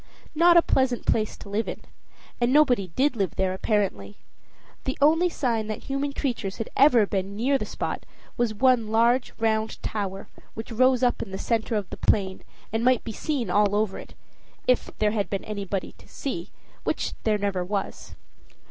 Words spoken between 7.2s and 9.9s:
near the spot was one large round